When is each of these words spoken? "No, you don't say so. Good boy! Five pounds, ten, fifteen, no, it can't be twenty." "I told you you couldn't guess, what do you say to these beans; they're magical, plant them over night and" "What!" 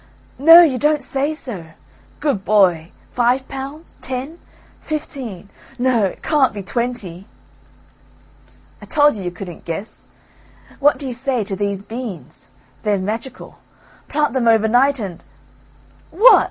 "No, 0.39 0.63
you 0.63 0.79
don't 0.79 1.03
say 1.03 1.35
so. 1.35 1.63
Good 2.19 2.43
boy! 2.43 2.91
Five 3.11 3.47
pounds, 3.47 3.99
ten, 4.01 4.39
fifteen, 4.79 5.49
no, 5.77 6.05
it 6.05 6.23
can't 6.23 6.55
be 6.55 6.63
twenty." 6.63 7.27
"I 8.81 8.85
told 8.85 9.13
you 9.15 9.21
you 9.21 9.29
couldn't 9.29 9.63
guess, 9.63 10.07
what 10.79 10.97
do 10.97 11.05
you 11.05 11.13
say 11.13 11.43
to 11.43 11.55
these 11.55 11.85
beans; 11.85 12.47
they're 12.81 12.97
magical, 12.97 13.59
plant 14.09 14.33
them 14.33 14.47
over 14.47 14.67
night 14.67 14.97
and" 14.99 15.23
"What!" 16.09 16.31